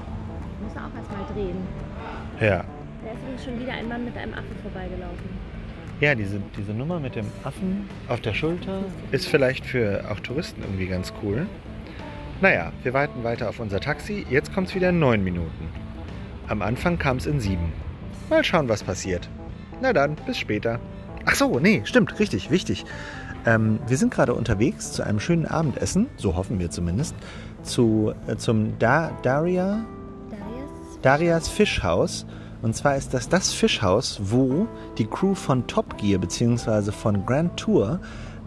muss 0.63 0.73
er 0.75 0.85
auch 0.85 0.95
erstmal 0.97 1.25
drehen. 1.33 1.57
ja. 2.39 2.63
Da 3.03 3.09
ist 3.35 3.43
schon 3.43 3.59
wieder 3.59 3.73
ein 3.73 3.89
Mann 3.89 4.05
mit 4.05 4.15
einem 4.15 4.33
Affen 4.33 4.55
vorbeigelaufen. 4.61 5.27
Ja, 6.01 6.15
diese, 6.15 6.41
diese 6.57 6.73
Nummer 6.73 6.99
mit 6.99 7.15
dem 7.15 7.27
Affen 7.43 7.87
auf 8.07 8.21
der 8.21 8.33
Schulter 8.33 8.79
ist 9.11 9.27
vielleicht 9.27 9.63
für 9.63 10.03
auch 10.09 10.19
Touristen 10.19 10.63
irgendwie 10.63 10.87
ganz 10.87 11.13
cool. 11.21 11.45
Naja, 12.41 12.71
wir 12.81 12.93
warten 12.93 13.23
weiter 13.23 13.47
auf 13.47 13.59
unser 13.59 13.79
Taxi. 13.79 14.25
Jetzt 14.27 14.51
kommt 14.51 14.69
es 14.69 14.75
wieder 14.75 14.89
in 14.89 14.97
neun 14.97 15.23
Minuten. 15.23 15.69
Am 16.47 16.63
Anfang 16.63 16.97
kam 16.97 17.17
es 17.17 17.27
in 17.27 17.39
sieben. 17.39 17.71
Mal 18.31 18.43
schauen, 18.43 18.67
was 18.67 18.81
passiert. 18.83 19.29
Na 19.79 19.93
dann, 19.93 20.15
bis 20.25 20.39
später. 20.39 20.79
Ach 21.25 21.35
so, 21.35 21.59
nee, 21.59 21.83
stimmt, 21.85 22.17
richtig, 22.17 22.49
wichtig. 22.49 22.83
Ähm, 23.45 23.77
wir 23.85 23.97
sind 23.97 24.11
gerade 24.11 24.33
unterwegs 24.33 24.93
zu 24.93 25.03
einem 25.03 25.19
schönen 25.19 25.45
Abendessen, 25.45 26.07
so 26.17 26.35
hoffen 26.35 26.59
wir 26.59 26.71
zumindest, 26.71 27.15
zu, 27.61 28.15
äh, 28.25 28.37
zum 28.37 28.79
da 28.79 29.11
Daria, 29.21 29.85
Darias 31.03 31.47
Fischhaus. 31.47 32.25
Und 32.61 32.75
zwar 32.75 32.95
ist 32.95 33.13
das 33.13 33.27
das 33.27 33.51
Fischhaus, 33.53 34.19
wo 34.23 34.67
die 34.97 35.05
Crew 35.05 35.33
von 35.33 35.65
Top 35.67 35.97
Gear 35.97 36.19
bzw. 36.19 36.91
von 36.91 37.25
Grand 37.25 37.57
Tour 37.57 37.99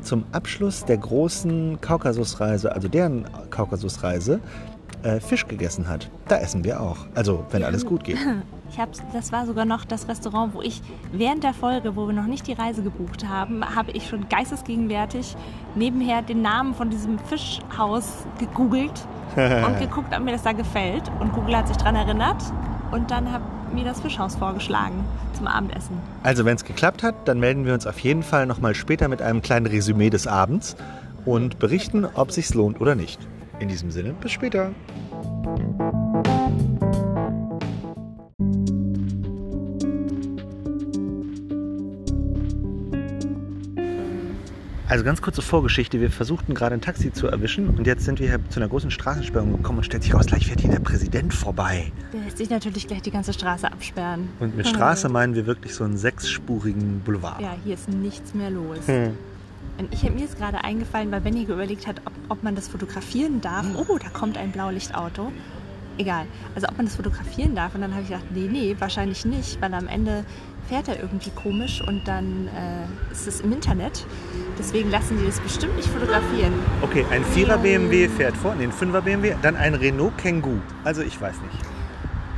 zum 0.03 0.25
Abschluss 0.33 0.85
der 0.85 0.99
großen 0.99 1.81
Kaukasusreise, 1.81 2.73
also 2.73 2.89
deren 2.89 3.25
Kaukasusreise, 3.51 4.41
äh, 5.03 5.21
Fisch 5.21 5.47
gegessen 5.47 5.89
hat. 5.89 6.11
Da 6.29 6.39
essen 6.39 6.65
wir 6.65 6.81
auch. 6.81 7.07
Also, 7.15 7.45
wenn 7.51 7.63
alles 7.63 7.85
gut 7.85 8.05
geht. 8.05 8.19
Ich 8.71 8.81
hab's, 8.81 9.01
das 9.13 9.31
war 9.31 9.47
sogar 9.47 9.67
noch 9.67 9.85
das 9.85 10.09
Restaurant, 10.09 10.53
wo 10.53 10.61
ich 10.61 10.83
während 11.13 11.45
der 11.45 11.55
Folge, 11.55 11.95
wo 11.95 12.09
wir 12.09 12.13
noch 12.13 12.27
nicht 12.27 12.49
die 12.49 12.55
Reise 12.55 12.83
gebucht 12.83 13.25
haben, 13.29 13.63
habe 13.77 13.93
ich 13.93 14.09
schon 14.09 14.29
geistesgegenwärtig 14.29 15.37
nebenher 15.77 16.23
den 16.23 16.43
Namen 16.43 16.75
von 16.75 16.91
diesem 16.91 17.21
Fischhaus 17.21 18.27
gegoogelt 18.39 19.07
und 19.37 19.79
geguckt, 19.79 20.13
ob 20.13 20.25
mir 20.25 20.33
das 20.33 20.43
da 20.43 20.51
gefällt. 20.51 21.05
Und 21.21 21.33
Google 21.35 21.57
hat 21.57 21.69
sich 21.69 21.77
daran 21.77 21.95
erinnert 21.95 22.43
und 22.91 23.13
dann 23.13 23.31
hat 23.31 23.43
mir 23.75 23.85
das 23.85 24.01
Fischhaus 24.01 24.37
vorgeschlagen 24.37 25.05
zum 25.37 25.47
Abendessen. 25.47 25.99
Also, 26.23 26.45
wenn 26.45 26.57
es 26.57 26.65
geklappt 26.65 27.03
hat, 27.03 27.29
dann 27.29 27.41
melden 27.41 27.67
wir 27.67 27.75
uns 27.75 27.87
auf 27.87 27.99
jeden 27.99 28.23
Fall 28.23 28.47
nochmal 28.47 28.75
später 28.75 29.09
mit 29.09 29.21
einem 29.21 29.43
kleinen 29.43 29.67
Resümee 29.67 30.11
des 30.11 30.27
Abends 30.27 30.77
und 31.25 31.59
berichten, 31.59 32.07
ob 32.15 32.33
sich's 32.33 32.55
lohnt 32.55 32.81
oder 32.81 32.95
nicht. 32.95 33.21
In 33.61 33.69
diesem 33.69 33.91
Sinne, 33.91 34.15
bis 34.21 34.33
später. 34.33 34.73
Also 44.95 45.05
ganz 45.05 45.21
kurze 45.21 45.43
Vorgeschichte. 45.43 46.01
Wir 46.01 46.09
versuchten 46.09 46.55
gerade 46.55 46.77
ein 46.77 46.81
Taxi 46.81 47.13
zu 47.13 47.27
erwischen 47.27 47.69
und 47.69 47.85
jetzt 47.85 48.05
sind 48.05 48.21
wir 48.21 48.29
hier 48.29 48.39
zu 48.49 48.61
einer 48.61 48.69
großen 48.69 48.93
Straßensperrung 48.93 49.57
gekommen 49.57 49.79
und 49.79 49.85
stellt 49.85 50.05
sich 50.05 50.15
raus, 50.15 50.27
gleich 50.27 50.47
fährt 50.47 50.61
hier 50.61 50.71
der 50.71 50.79
Präsident 50.79 51.35
vorbei. 51.35 51.91
Der 52.13 52.21
lässt 52.21 52.39
sich 52.39 52.49
natürlich 52.49 52.87
gleich 52.87 53.03
die 53.03 53.11
ganze 53.11 53.33
Straße 53.33 53.67
absperren. 53.67 54.29
Und 54.39 54.57
mit 54.57 54.69
Straße 54.69 55.09
meinen 55.09 55.35
wir 55.35 55.47
wirklich 55.47 55.75
so 55.75 55.83
einen 55.83 55.97
sechsspurigen 55.97 57.01
Boulevard. 57.01 57.41
Ja, 57.41 57.57
hier 57.65 57.75
ist 57.75 57.89
nichts 57.89 58.35
mehr 58.35 58.51
los. 58.51 58.87
Hm. 58.87 59.19
Und 59.79 59.93
ich 59.93 60.05
mir 60.05 60.25
ist 60.25 60.39
gerade 60.39 60.63
eingefallen, 60.63 61.11
weil 61.11 61.23
Benny 61.23 61.43
überlegt 61.43 61.89
hat, 61.89 62.01
ob, 62.05 62.13
ob 62.29 62.45
man 62.45 62.55
das 62.55 62.69
fotografieren 62.69 63.41
darf. 63.41 63.67
Oh, 63.75 63.99
da 63.99 64.11
kommt 64.11 64.39
ein 64.39 64.53
Blaulichtauto. 64.53 65.33
Egal. 65.99 66.27
Also 66.55 66.69
ob 66.69 66.77
man 66.77 66.87
das 66.87 66.95
fotografieren 66.95 67.57
darf. 67.57 67.75
Und 67.75 67.81
dann 67.81 67.91
habe 67.91 68.03
ich 68.03 68.11
gedacht, 68.11 68.27
nee, 68.33 68.49
nee, 68.49 68.77
wahrscheinlich 68.79 69.25
nicht, 69.25 69.61
weil 69.61 69.75
am 69.75 69.89
Ende 69.89 70.25
fährt 70.69 70.89
er 70.89 71.01
irgendwie 71.01 71.31
komisch 71.31 71.83
und 71.87 72.07
dann 72.07 72.49
äh, 72.49 73.13
ist 73.13 73.27
es 73.27 73.41
im 73.41 73.53
Internet. 73.53 74.07
Deswegen 74.59 74.91
lassen 74.91 75.19
die 75.19 75.27
das 75.27 75.41
bestimmt 75.41 75.77
nicht 75.77 75.89
fotografieren. 75.89 76.53
Okay, 76.83 77.05
ein 77.11 77.25
4er 77.25 77.59
BMW 77.59 78.09
fährt 78.09 78.37
vor, 78.37 78.55
nee, 78.55 78.65
ein 78.65 78.73
5er 78.73 79.01
BMW, 79.03 79.35
dann 79.43 79.57
ein 79.57 79.75
Renault 79.75 80.17
Kangoo. 80.19 80.59
Also 80.85 81.03
ich 81.03 81.21
weiß 81.21 81.35
nicht. 81.43 81.65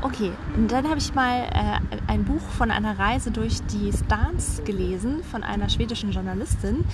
Okay, 0.02 0.30
und 0.56 0.71
dann 0.71 0.88
habe 0.88 0.99
ich 0.99 1.14
mal 1.14 1.49
äh, 1.52 1.97
ein 2.06 2.25
Buch 2.25 2.42
von 2.56 2.71
einer 2.71 2.99
Reise 2.99 3.30
durch 3.30 3.62
die 3.62 3.90
Stans 3.92 4.62
gelesen 4.64 5.25
von 5.25 5.42
einer 5.42 5.68
schwedischen 5.68 6.12
Journalistin. 6.12 6.85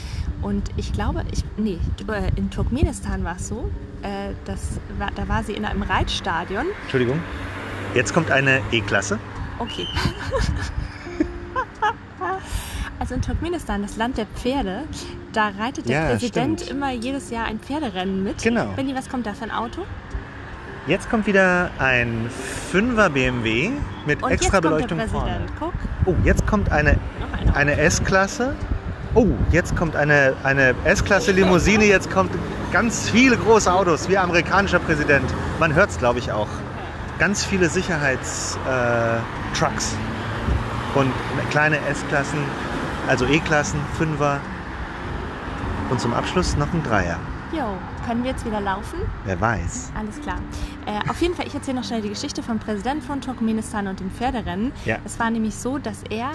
Und 0.40 0.70
ich 0.76 0.92
glaube, 0.92 1.24
ich, 1.32 1.44
nee, 1.56 1.78
äh, 2.08 2.30
in 2.36 2.50
Turkmenistan 2.50 3.24
war 3.24 3.36
es 3.36 3.48
so, 3.48 3.70
äh, 4.02 4.34
das 4.44 4.80
war, 4.98 5.10
da 5.14 5.28
war 5.28 5.42
sie 5.42 5.52
in 5.52 5.64
einem 5.64 5.82
Reitstadion. 5.82 6.66
Entschuldigung. 6.82 7.20
Jetzt 7.94 8.14
kommt 8.14 8.30
eine 8.30 8.62
E-Klasse. 8.70 9.18
Okay. 9.58 9.86
Also 13.02 13.16
in 13.16 13.20
Turkmenistan, 13.22 13.82
das 13.82 13.96
Land 13.96 14.16
der 14.16 14.26
Pferde, 14.26 14.84
da 15.32 15.48
reitet 15.58 15.88
der 15.88 16.02
Ja, 16.02 16.06
Präsident 16.10 16.60
stimmt. 16.60 16.76
immer 16.78 16.92
jedes 16.92 17.30
Jahr 17.30 17.46
ein 17.46 17.58
Pferderennen 17.58 18.22
mit. 18.22 18.40
Genau. 18.40 18.66
Benni, 18.76 18.94
was 18.94 19.08
kommt 19.08 19.26
da 19.26 19.34
für 19.34 19.42
ein 19.42 19.50
Auto? 19.50 19.82
Jetzt 20.86 21.10
kommt 21.10 21.26
wieder 21.26 21.70
ein 21.80 22.30
5er 22.72 23.08
BMW 23.08 23.70
mit 24.06 24.22
Und 24.22 24.30
extra 24.30 24.30
jetzt 24.30 24.50
kommt 24.52 24.62
Beleuchtung 24.62 24.98
der 24.98 25.08
vorne. 25.08 25.30
Präsident. 25.30 25.52
Guck, 25.58 25.72
Oh, 26.06 26.14
jetzt 26.22 26.46
kommt 26.46 26.70
eine, 26.70 26.92
noch 26.92 26.98
ein 27.40 27.48
Auto. 27.48 27.58
eine 27.58 27.76
S-Klasse. 27.80 28.54
Oh, 29.16 29.26
jetzt 29.50 29.74
kommt 29.76 29.96
eine, 29.96 30.34
eine 30.44 30.72
S-Klasse 30.84 31.32
Limousine. 31.32 31.84
Jetzt 31.86 32.08
kommt 32.08 32.30
ganz 32.72 33.10
viele 33.10 33.36
große 33.36 33.72
Autos, 33.72 34.08
wie 34.10 34.16
amerikanischer 34.16 34.78
Präsident. 34.78 35.28
Man 35.58 35.74
hört 35.74 35.90
es, 35.90 35.98
glaube 35.98 36.20
ich, 36.20 36.30
auch. 36.30 36.46
Ganz 37.18 37.44
viele 37.44 37.68
Sicherheitstrucks 37.68 38.58
äh, 39.96 40.98
und 41.00 41.10
kleine 41.50 41.78
S-Klassen, 41.90 42.38
also 43.08 43.26
E-Klassen, 43.26 43.80
Fünfer. 43.96 44.40
Und 45.90 46.00
zum 46.00 46.14
Abschluss 46.14 46.56
noch 46.56 46.72
ein 46.72 46.82
Dreier. 46.82 47.18
Jo, 47.52 47.76
können 48.06 48.24
wir 48.24 48.30
jetzt 48.30 48.46
wieder 48.46 48.62
laufen? 48.62 49.00
Wer 49.24 49.38
weiß. 49.38 49.92
Alles 49.94 50.18
klar. 50.20 50.38
Äh, 50.86 51.10
auf 51.10 51.20
jeden 51.20 51.34
Fall, 51.34 51.46
ich 51.46 51.54
erzähle 51.54 51.76
noch 51.76 51.84
schnell 51.84 52.00
die 52.00 52.08
Geschichte 52.08 52.42
vom 52.42 52.58
Präsidenten 52.58 53.02
von 53.02 53.20
Turkmenistan 53.20 53.86
und 53.88 54.00
dem 54.00 54.10
Pferderennen. 54.10 54.72
Ja. 54.86 54.96
Es 55.04 55.18
war 55.18 55.30
nämlich 55.30 55.54
so, 55.54 55.76
dass 55.76 56.02
er 56.08 56.30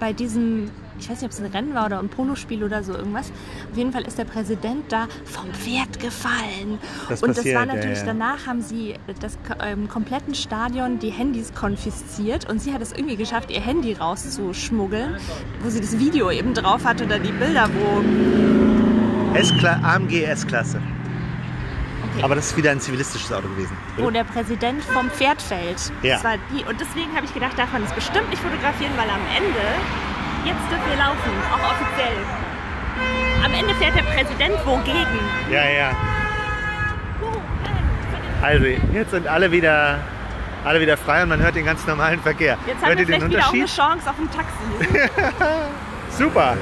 bei 0.00 0.14
diesem, 0.14 0.70
ich 0.98 1.08
weiß 1.08 1.20
nicht, 1.20 1.24
ob 1.24 1.30
es 1.30 1.40
ein 1.40 1.46
Rennen 1.46 1.74
war 1.74 1.86
oder 1.86 1.98
ein 1.98 2.08
Polospiel 2.08 2.64
oder 2.64 2.82
so 2.82 2.94
irgendwas, 2.94 3.30
auf 3.70 3.76
jeden 3.76 3.92
Fall 3.92 4.02
ist 4.02 4.18
der 4.18 4.24
Präsident 4.24 4.90
da 4.90 5.08
vom 5.24 5.52
Pferd 5.52 6.00
gefallen. 6.00 6.78
Das 7.08 7.22
und 7.22 7.30
das 7.30 7.38
passiert, 7.38 7.56
war 7.56 7.66
ja, 7.66 7.74
natürlich, 7.74 7.98
ja. 7.98 8.06
danach 8.06 8.46
haben 8.46 8.62
sie 8.62 8.94
das 9.20 9.38
ähm, 9.62 9.88
kompletten 9.88 10.34
Stadion 10.34 10.98
die 10.98 11.10
Handys 11.10 11.54
konfisziert 11.54 12.48
und 12.48 12.60
sie 12.60 12.72
hat 12.72 12.82
es 12.82 12.92
irgendwie 12.92 13.16
geschafft, 13.16 13.50
ihr 13.50 13.60
Handy 13.60 13.94
rauszuschmuggeln, 13.94 15.16
wo 15.62 15.70
sie 15.70 15.80
das 15.80 15.98
Video 15.98 16.30
eben 16.30 16.54
drauf 16.54 16.84
hat 16.84 17.02
oder 17.02 17.18
die 17.18 17.32
Bilder, 17.32 17.68
wo 17.74 19.34
S-Kla 19.34 19.80
AMG 19.82 20.24
S-Klasse. 20.24 20.80
Okay. 22.14 22.24
Aber 22.24 22.34
das 22.34 22.48
ist 22.48 22.56
wieder 22.56 22.70
ein 22.70 22.80
zivilistisches 22.80 23.32
Auto 23.32 23.48
gewesen. 23.48 23.76
wo 23.96 24.10
der 24.10 24.24
Präsident 24.24 24.84
vom 24.84 25.10
Pferd 25.10 25.40
fällt. 25.40 25.92
Ja. 26.02 26.16
Das 26.16 26.24
war 26.24 26.34
die. 26.52 26.64
Und 26.64 26.78
deswegen 26.78 27.14
habe 27.16 27.24
ich 27.24 27.32
gedacht, 27.32 27.58
darf 27.58 27.72
man 27.72 27.82
das 27.82 27.92
bestimmt 27.94 28.28
nicht 28.28 28.42
fotografieren, 28.42 28.92
weil 28.96 29.08
am 29.08 29.20
Ende, 29.34 29.60
jetzt 30.44 30.70
dürfen 30.70 30.90
wir 30.90 30.96
laufen, 30.98 31.32
auch 31.52 31.72
offiziell. 31.72 32.16
Am 33.44 33.52
Ende 33.54 33.74
fährt 33.74 33.96
der 33.96 34.02
Präsident 34.02 34.66
wogegen. 34.66 35.18
Ja, 35.50 35.68
ja. 35.68 35.90
Also, 38.42 38.66
jetzt 38.66 39.10
sind 39.12 39.26
alle 39.26 39.50
wieder, 39.52 39.98
alle 40.64 40.80
wieder 40.80 40.96
frei 40.96 41.22
und 41.22 41.28
man 41.28 41.40
hört 41.40 41.54
den 41.54 41.64
ganz 41.64 41.86
normalen 41.86 42.20
Verkehr. 42.20 42.56
Jetzt 42.66 42.82
haben 42.82 42.88
hört 42.88 42.98
wir 42.98 43.06
ihr 43.08 43.18
den 43.18 43.20
vielleicht 43.20 43.30
wieder 43.30 43.46
auch 43.46 43.52
eine 43.52 43.62
Unterschied? 43.62 43.76
Chance 43.76 44.10
auf 44.10 44.18
ein 44.18 44.30
Taxi. 44.30 45.12
Super. 46.18 46.56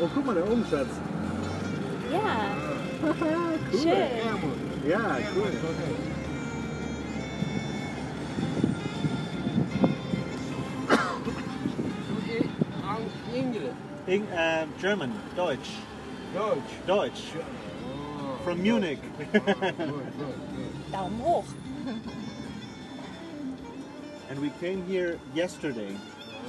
Oh, 0.00 0.08
guck 0.14 0.26
mal 0.26 0.34
da 0.34 0.42
oben, 0.42 0.64
Schatz. 0.68 0.88
ja, 2.10 2.18
cool. 3.20 3.80
schön. 3.80 4.90
Ja, 4.90 4.98
cool. 5.36 6.11
In, 14.06 14.26
äh, 14.32 14.66
German, 14.80 15.12
Deutsch. 15.36 15.70
Deutsch. 16.34 16.60
Deutsch. 16.86 17.32
From 18.44 18.62
Munich. 18.62 18.98
Daumen 20.90 21.20
hoch. 21.20 21.44
And 24.30 24.40
we 24.40 24.50
came 24.60 24.84
here 24.86 25.20
yesterday. 25.34 25.94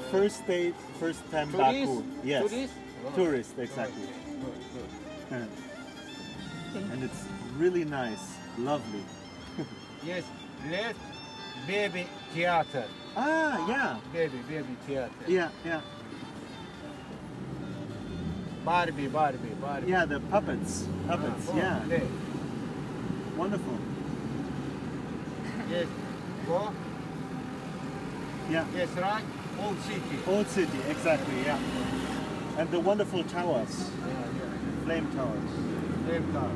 First 0.09 0.47
day, 0.47 0.73
first 0.99 1.19
time 1.31 1.51
Tourist? 1.51 1.91
Baku. 1.91 2.03
Yes. 2.23 2.49
Tourist? 2.49 2.73
Tourist, 3.15 3.59
exactly. 3.59 4.07
and 5.31 7.03
it's 7.03 7.25
really 7.57 7.83
nice, 7.85 8.37
lovely. 8.57 9.03
Yes, 10.05 10.23
left 10.69 10.99
baby 11.65 12.05
theater. 12.33 12.85
Ah, 13.15 13.67
yeah. 13.67 13.99
Baby, 14.11 14.37
baby 14.49 14.75
theater. 14.85 15.09
Yeah, 15.27 15.49
yeah. 15.63 15.81
Barbie, 18.63 19.07
Barbie, 19.07 19.37
Barbie. 19.61 19.91
Yeah, 19.91 20.05
the 20.05 20.19
puppets. 20.21 20.87
Puppets, 21.07 21.47
Oh, 21.51 21.57
yeah. 21.57 21.83
left. 21.87 22.05
Wonderful. 23.37 23.77
Yes, 25.69 25.87
go. 26.47 26.71
Yeah. 28.49 28.65
Yes, 28.75 28.89
right. 28.89 29.23
Old 29.61 29.79
city. 29.81 30.01
Old 30.27 30.47
city, 30.47 30.79
exactly, 30.89 31.35
yeah. 31.45 31.59
And 32.57 32.69
the 32.71 32.79
wonderful 32.79 33.23
towers, 33.25 33.89
Yeah, 33.99 34.07
yeah. 34.09 34.85
flame 34.85 35.07
towers. 35.15 35.51
Left 36.07 36.33
town. 36.33 36.53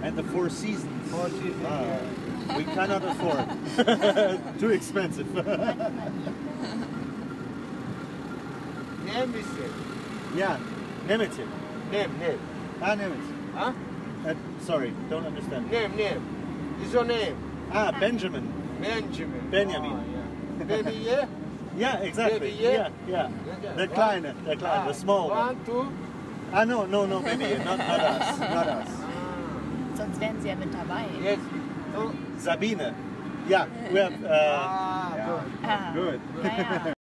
Yes. 0.00 0.04
And 0.04 0.16
the 0.18 0.22
Four 0.24 0.48
Seasons. 0.50 1.10
Four 1.10 1.28
city. 1.30 1.54
Ah, 1.64 1.82
yeah. 1.82 2.56
We 2.56 2.64
cannot 2.64 3.02
afford. 3.04 3.48
Too 4.60 4.70
expensive. 4.70 5.26
Is 9.08 9.58
it. 9.58 9.87
Yeah, 10.34 10.58
Nemetin. 11.06 11.46
Name, 11.90 12.18
name. 12.18 12.38
Ah, 12.82 12.94
Nemetin. 12.94 13.34
Huh? 13.54 13.72
Uh, 14.26 14.34
sorry, 14.60 14.92
don't 15.10 15.26
understand. 15.26 15.70
Name, 15.70 15.96
name. 15.96 16.22
Is 16.82 16.92
your 16.92 17.04
name? 17.04 17.36
Ah, 17.72 17.92
Benjamin. 17.98 18.46
Benjamin. 18.80 19.48
Benjamin. 19.50 19.92
Oh, 19.92 20.04
yeah. 20.58 20.64
Baby, 20.82 20.96
yeah? 20.96 21.26
Yeah, 21.76 21.96
exactly. 21.98 22.38
Baby, 22.40 22.62
yeah? 22.62 22.70
yeah, 22.70 22.88
yeah. 23.08 23.30
Yeah, 23.62 23.72
The 23.74 23.82
yeah. 23.82 23.94
kleine, 23.94 24.34
the 24.44 24.56
kleine, 24.56 24.86
the 24.86 24.92
small 24.94 25.28
one. 25.30 25.38
One, 25.38 25.64
two. 25.64 25.92
Ah, 26.52 26.64
no, 26.64 26.86
no, 26.86 27.04
no, 27.06 27.20
baby, 27.20 27.56
not, 27.62 27.78
not 27.78 28.00
us, 28.00 28.38
not 28.40 28.66
us. 28.68 28.88
Sonst 29.98 30.20
wären 30.20 30.40
sie 30.40 30.48
ja 30.48 30.54
mit 30.56 30.72
dabei. 30.72 31.04
Yes. 31.22 31.38
Two. 31.94 32.12
Sabine. 32.38 32.94
Yeah, 33.48 33.66
we 33.92 33.98
have. 33.98 34.12
Uh, 34.24 34.28
Ah, 34.30 35.16
yeah. 35.16 35.26
good. 35.94 36.20
Ah, 36.44 36.84
Good. 36.84 36.94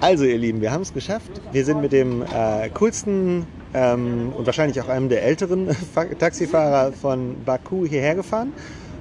Also 0.00 0.24
ihr 0.24 0.36
Lieben, 0.38 0.60
wir 0.60 0.70
haben 0.70 0.82
es 0.82 0.92
geschafft. 0.92 1.30
Wir 1.52 1.64
sind 1.64 1.80
mit 1.80 1.92
dem 1.92 2.22
äh, 2.22 2.68
coolsten 2.74 3.46
ähm, 3.72 4.32
und 4.36 4.44
wahrscheinlich 4.46 4.80
auch 4.80 4.88
einem 4.88 5.08
der 5.08 5.22
älteren 5.24 5.70
Fa- 5.94 6.04
Taxifahrer 6.04 6.92
von 6.92 7.36
Baku 7.44 7.86
hierher 7.86 8.14
gefahren 8.14 8.52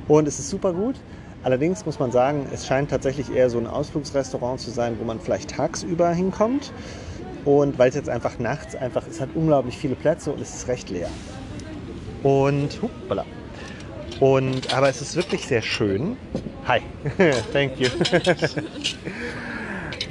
und 0.07 0.27
es 0.27 0.39
ist 0.39 0.49
super 0.49 0.71
gut. 0.73 0.95
Allerdings 1.43 1.85
muss 1.85 1.99
man 1.99 2.11
sagen, 2.13 2.47
es 2.53 2.65
scheint 2.65 2.89
tatsächlich 2.89 3.35
eher 3.35 3.49
so 3.49 3.57
ein 3.57 3.67
Ausflugsrestaurant 3.67 4.61
zu 4.61 4.71
sein, 4.71 4.95
wo 4.97 5.03
man 5.03 5.19
vielleicht 5.19 5.49
tagsüber 5.49 6.09
hinkommt. 6.11 6.71
Und 7.45 7.77
weil 7.77 7.89
es 7.89 7.95
jetzt 7.95 8.09
einfach 8.09 8.39
nachts 8.39 8.75
einfach, 8.75 9.05
es 9.07 9.19
hat 9.19 9.29
unglaublich 9.35 9.77
viele 9.77 9.95
Plätze 9.95 10.31
und 10.31 10.41
es 10.41 10.53
ist 10.55 10.67
recht 10.67 10.89
leer. 10.89 11.09
Und, 12.23 12.81
hoppala. 12.81 13.25
Und, 14.19 14.73
aber 14.73 14.89
es 14.89 15.01
ist 15.01 15.15
wirklich 15.15 15.45
sehr 15.47 15.61
schön. 15.61 16.15
Hi, 16.65 16.79
thank 17.53 17.79
you. 17.79 17.89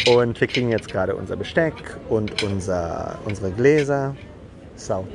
Und 0.08 0.40
wir 0.40 0.48
kriegen 0.48 0.68
jetzt 0.68 0.88
gerade 0.88 1.14
unser 1.14 1.36
Besteck 1.36 1.74
und 2.08 2.42
unser, 2.42 3.20
unsere 3.24 3.52
Gläser. 3.52 4.16
Sau. 4.86 5.06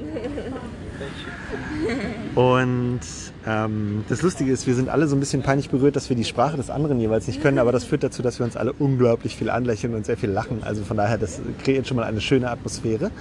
Und 2.36 3.00
ähm, 3.46 4.04
das 4.10 4.22
Lustige 4.22 4.52
ist, 4.52 4.68
wir 4.68 4.76
sind 4.76 4.90
alle 4.90 5.08
so 5.08 5.16
ein 5.16 5.20
bisschen 5.20 5.44
peinlich 5.44 5.70
berührt, 5.70 5.96
dass 5.96 6.10
wir 6.10 6.16
die 6.16 6.24
Sprache 6.24 6.58
des 6.58 6.70
anderen 6.70 7.00
jeweils 7.00 7.28
nicht 7.28 7.42
können, 7.42 7.60
aber 7.60 7.72
das 7.72 7.84
führt 7.84 8.04
dazu, 8.04 8.22
dass 8.22 8.40
wir 8.40 8.46
uns 8.46 8.58
alle 8.58 8.74
unglaublich 8.74 9.36
viel 9.36 9.50
anlächeln 9.50 9.94
und 9.94 10.06
sehr 10.06 10.18
viel 10.18 10.30
lachen. 10.30 10.64
Also 10.64 10.84
von 10.84 10.98
daher, 10.98 11.18
das 11.18 11.42
kreiert 11.64 11.88
schon 11.88 11.98
mal 11.98 12.04
eine 12.04 12.22
schöne 12.22 12.50
Atmosphäre. 12.50 13.12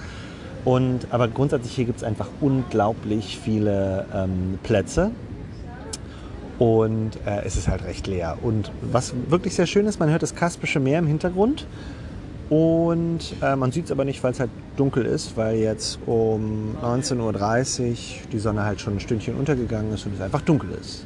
Und, 0.65 1.07
aber 1.11 1.27
grundsätzlich 1.27 1.73
hier 1.73 1.85
gibt 1.85 1.99
es 1.99 2.03
einfach 2.03 2.27
unglaublich 2.41 3.39
viele 3.41 4.05
ähm, 4.13 4.59
Plätze. 4.63 5.11
Und 6.59 7.11
äh, 7.25 7.43
es 7.45 7.55
ist 7.55 7.67
halt 7.67 7.85
recht 7.85 8.07
leer. 8.07 8.37
Und 8.41 8.71
was 8.81 9.13
wirklich 9.29 9.53
sehr 9.53 9.67
schön 9.67 9.85
ist, 9.85 9.99
man 9.99 10.09
hört 10.09 10.23
das 10.23 10.35
Kaspische 10.35 10.79
Meer 10.79 10.99
im 10.99 11.07
Hintergrund. 11.07 11.67
Und 12.49 13.19
äh, 13.41 13.55
man 13.55 13.71
sieht 13.71 13.85
es 13.85 13.91
aber 13.91 14.05
nicht, 14.05 14.23
weil 14.23 14.31
es 14.31 14.39
halt 14.39 14.51
dunkel 14.77 15.05
ist, 15.05 15.35
weil 15.35 15.57
jetzt 15.57 15.99
um 16.05 16.75
19.30 16.81 17.89
Uhr 17.89 17.95
die 18.31 18.39
Sonne 18.39 18.63
halt 18.63 18.79
schon 18.79 18.95
ein 18.95 18.99
Stündchen 18.99 19.35
untergegangen 19.35 19.93
ist 19.93 20.05
und 20.05 20.15
es 20.15 20.21
einfach 20.21 20.41
dunkel 20.41 20.71
ist. 20.79 21.05